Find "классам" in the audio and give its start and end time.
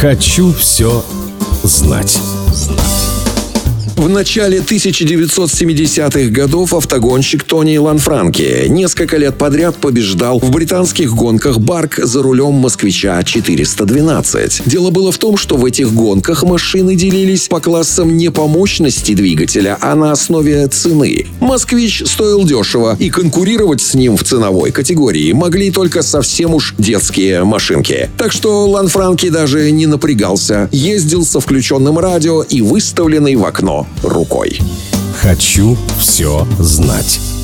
17.58-18.16